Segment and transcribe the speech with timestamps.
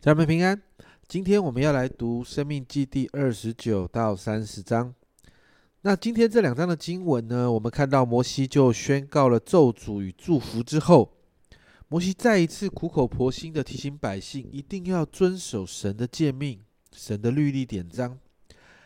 [0.00, 0.58] 家人们平安。
[1.06, 4.94] 今天我们要来读《生命记》第二十九到三十章。
[5.82, 11.12] 那今天这两章的经文呢，我们看到摩西就宣告了咒诅与祝福之后，
[11.88, 16.60] 摩西再一次苦口婆心的提醒百姓，一定要遵守神的诫命、
[16.96, 18.18] 神的律例典章，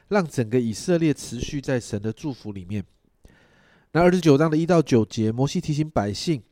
[0.08, 2.84] 让整个以色列持续在神的祝福里面。
[3.92, 6.42] 那二十九章的一到九节，摩西提醒百姓，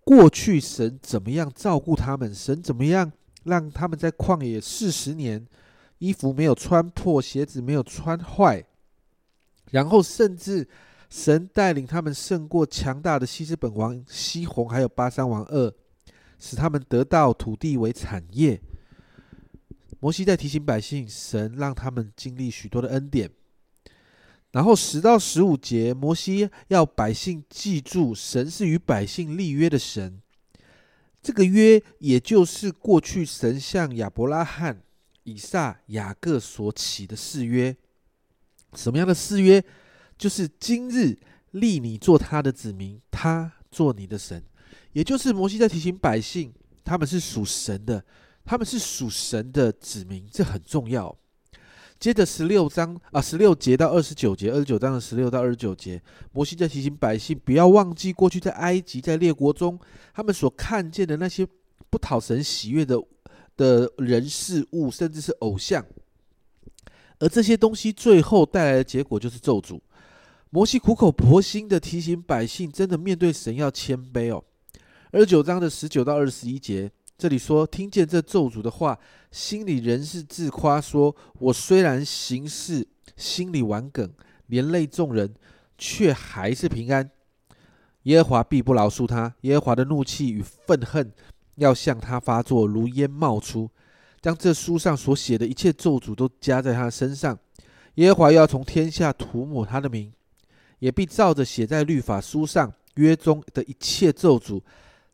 [0.00, 3.12] 过去神怎么样照顾他们，神怎么样。
[3.50, 5.44] 让他们在旷野四十年，
[5.98, 8.64] 衣服没有穿破，鞋子没有穿坏，
[9.72, 10.66] 然后甚至
[11.10, 15.74] 神带领他们胜过强大的西斯本王西宏，还有巴山王二，
[16.38, 18.60] 使他们得到土地为产业。
[19.98, 23.28] 摩西在提醒百姓，神让他们经历许多的恩典。
[24.52, 30.22] 然后十到十五节，摩西要百姓记住，神是与百姓立约的神。
[31.22, 34.82] 这个约，也就是过去神向亚伯拉罕、
[35.24, 37.76] 以撒、雅各所起的誓约。
[38.74, 39.62] 什么样的誓约？
[40.16, 41.18] 就是今日
[41.52, 44.42] 立你做他的子民，他做你的神。
[44.92, 46.52] 也就是摩西在提醒百姓，
[46.84, 48.04] 他们是属神的，
[48.44, 51.16] 他们是属神的子民，这很重要。
[52.00, 56.00] 接着十六章啊，十六节到二十九节，二十九章的十六到二十九节，
[56.32, 59.78] 摩西在提醒百姓不要忘记过去在埃及在列国中，
[60.14, 61.46] 他们所看见的那些
[61.90, 62.98] 不讨神喜悦的
[63.54, 65.84] 的人事物，甚至是偶像，
[67.18, 69.78] 而这些东西最后带来的结果就是咒诅。
[70.48, 74.42] 摩西苦口婆心的提醒百姓，真的面对神要谦卑哦。
[75.12, 76.90] 二十九章的十九到二十一节。
[77.20, 78.98] 这里说，听见这咒诅的话，
[79.30, 84.10] 心里仍是自夸，说：“我虽然行事心里玩梗，
[84.46, 85.34] 连累众人，
[85.76, 87.10] 却还是平安。
[88.04, 91.12] 耶和华必不饶恕他，耶和华的怒气与愤恨
[91.56, 93.68] 要向他发作，如烟冒出，
[94.22, 97.38] 将这书上所写的一切咒诅都加在他身上。
[97.96, 100.10] 耶和华要从天下涂抹他的名，
[100.78, 104.62] 也必照着写在律法书上约中的一切咒诅，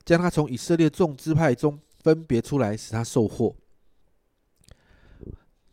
[0.05, 3.53] 将他从以色列众支派中。”分别出来，使他受祸。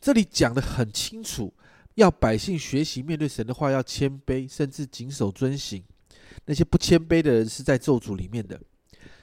[0.01, 1.53] 这里讲的很清楚，
[1.93, 5.83] 要百姓学习面对神的话，要谦卑，甚至谨守遵行。
[6.45, 8.59] 那些不谦卑的人是在咒诅里面的。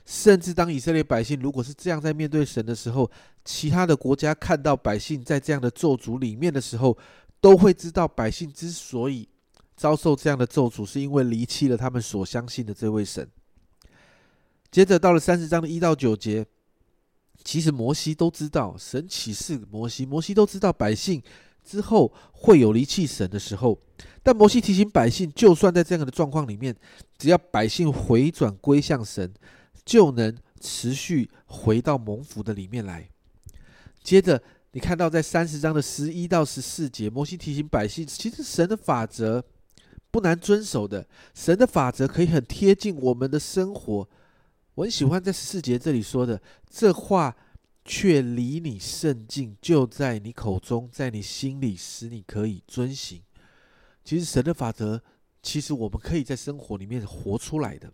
[0.06, 3.10] 甚至当以色列百姓如果是这样在面对神的时候，
[3.44, 6.96] 其他的国家看到百姓在这样的咒诅里面的时候，
[7.40, 9.28] 都会知道百姓之所以
[9.76, 13.28] 遭受这样的咒诅，是因为离弃了他们所相信的这位神。
[14.70, 16.46] 接着到了三十章的一到九节。
[17.42, 21.22] 其实摩西都知道，神启示摩西，摩西都知道百姓
[21.64, 23.78] 之后会有离弃神的时候。
[24.22, 26.76] 但摩西提醒百姓，就算在这样的状况里面，
[27.18, 29.32] 只要百姓回转归向神，
[29.84, 33.08] 就能持续回到蒙福的里面来。
[34.02, 34.40] 接着，
[34.72, 39.42] 你看到在三十章的十一到十四节，摩西提醒百姓，其实神的法则
[40.10, 44.08] 不难遵守的，神的法则可以很贴近我们的生活。
[44.80, 47.36] 我很喜欢在四节这里说的这话，
[47.84, 53.20] 却离你甚近，就在你口中，在你心里，使你可以遵行。
[54.02, 55.02] 其实神的法则，
[55.42, 57.92] 其实我们可以在生活里面活出来的。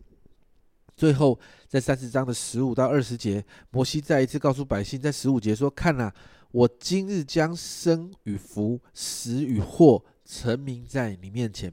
[0.97, 1.37] 最后，
[1.67, 6.13] 在三十章的十五到二十节，摩西再一次告诉百姓，在十五节说：“看呐，
[6.53, 11.73] 我今日将生与福、死与祸成名在你面前。”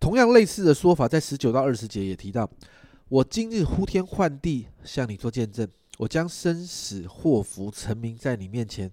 [0.00, 2.50] 同样类似的说法，在十九到二十节也提到。
[3.14, 8.90] 我今日呼天唤地向你做见证，我将生死祸福成名在你面前，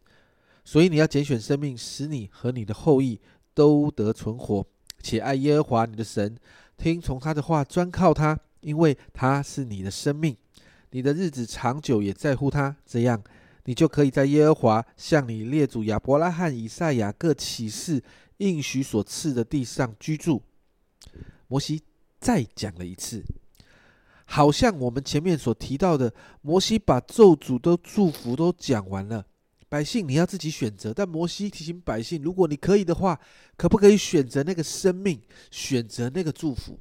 [0.64, 3.20] 所以你要拣选生命，使你和你的后裔
[3.56, 4.64] 都得存活，
[5.02, 6.38] 且爱耶和华你的神，
[6.78, 10.38] 听从他的话，专靠他，因为他是你的生命，
[10.92, 13.24] 你的日子长久也在乎他，这样
[13.66, 18.04] 你就可以在耶和华向你列祖亚伯拉罕、以赛亚各启示
[18.38, 20.44] 应许所赐的地上居住。
[21.48, 21.82] 摩西
[22.20, 23.24] 再讲了一次。
[24.34, 29.26] 好像我们前面所提到的，摩西把咒诅都祝福都讲完了，
[29.68, 30.94] 百姓你要自己选择。
[30.94, 33.20] 但摩西提醒百姓，如果你可以的话，
[33.58, 35.20] 可不可以选择那个生命，
[35.52, 36.80] 选择那个祝福？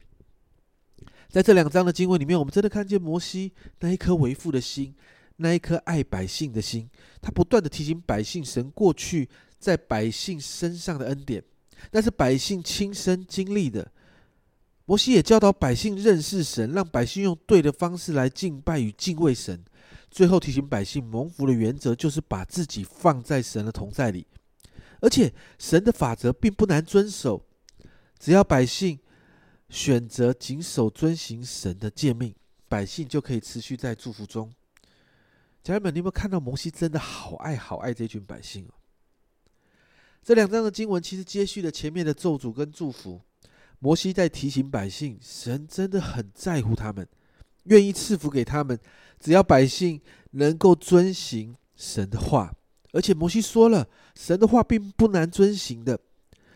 [1.29, 4.95] 在这两章的经文里面，我们真的看见摩西那一颗为父的心，
[5.39, 6.89] 那一颗爱百姓的心，
[7.21, 11.43] 他不断的提醒百姓神过去在百姓身上的恩典，
[11.91, 13.91] 那是百姓亲身经历的。
[14.91, 19.65] 摩西也教导百姓认识神，让百姓用对的方式来敬拜与敬畏神。
[20.11, 24.27] 最后提醒百姓，蒙福的原则就是把自己放在神的同在里，
[25.01, 27.47] 而且神的法则并不难遵守，
[28.19, 28.99] 只要百姓
[29.69, 32.35] 选择谨守遵行神的诫命，
[32.69, 34.53] 百姓就可以持续在祝福中。
[35.63, 38.75] 家人们，你有没有看到摩西真的好爱好爱这群百姓哦？
[40.25, 43.21] 这两章的经文其实接续了前面的咒诅跟祝福。
[43.81, 47.09] 摩西在提醒百姓，神真的很在乎他们，
[47.65, 48.79] 愿意赐福给他们，
[49.19, 50.01] 只要百姓
[50.33, 52.55] 能够遵行神的话。
[52.93, 55.99] 而且摩西说了，神的话并不难遵行的，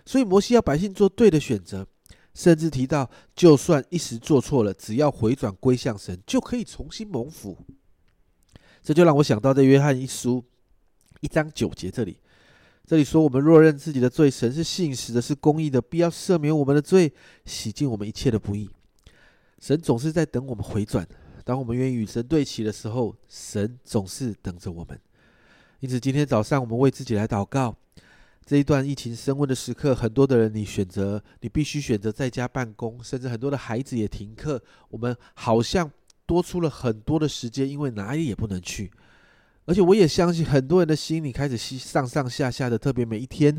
[0.04, 1.86] 所以摩西要百姓做对的选择，
[2.34, 7.56] 甚至提到，就算一时做错了，只要回转归向神，就可以重新蒙福。
[8.82, 10.44] 这就让我想到在约翰一书
[11.20, 12.18] 一章九节这里。
[12.86, 17.10] 这里说：“我们若认自己的罪，神是信实的，是公义的，必要赦免我们的罪，
[17.46, 18.68] 洗净我们一切的不义。”
[19.58, 21.06] 神总是在等我们回转。
[21.44, 24.98] 当我们愿意与神对齐的时候，神总是等着我们。
[25.80, 27.74] 因此，今天早上我们为自己来祷告。
[28.44, 34.62] 这一段疫情升温的时刻，很多的人你选择，你必须选择在家办公，甚至很多的孩子也停课。
[34.90, 35.90] 我们好像
[36.26, 38.90] 多出了很多的时间，因为哪里也不能去。
[39.66, 42.78] 而且我也相信，很多人的心里开始上上下下的。
[42.78, 43.58] 特别每一天，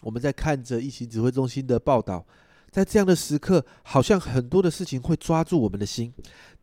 [0.00, 2.24] 我们在看着疫情指挥中心的报道，
[2.70, 6.12] 在这样的时刻，好像很多的事情会抓住我们的心。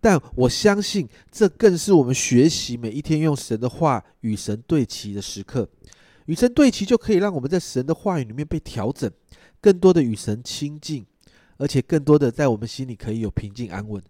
[0.01, 5.69] 但我相信，这更是我们学习每一天用神的话与神对齐的时刻。
[6.25, 9.11] 与神对齐，就可以让我们在神的话语里面被调整，
[9.61, 11.05] 更多的与神亲近，
[11.57, 14.01] 而且更多的在我们心里可以有平静安稳。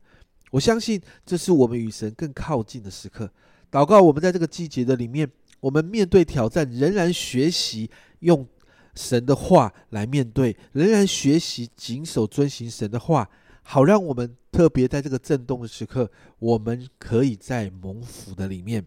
[0.51, 3.29] 我相信，这是我们与神更靠近的时刻。
[3.71, 5.29] 祷告，我们在这个季节的里面，
[5.59, 7.89] 我们面对挑战，仍然学习
[8.19, 8.47] 用
[8.95, 13.29] 神的话来面对，仍然学习谨守遵行神的话，
[13.61, 18.83] 好让我们特别在这个震动的时刻，我们可以在蒙福的里面。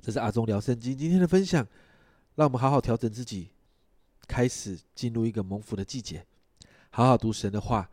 [0.00, 1.66] 这是阿忠聊圣经今天的分享，
[2.36, 3.48] 让我们好好调整自己，
[4.28, 6.24] 开始进入一个蒙福的季节，
[6.90, 7.90] 好好读神的话，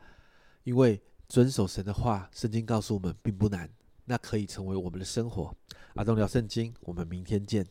[0.63, 3.67] 因为遵守神的话，圣经告诉我们并不难。
[4.11, 5.55] 那可以成为我们的生活。
[5.95, 7.65] 阿东聊圣经，我们明天见。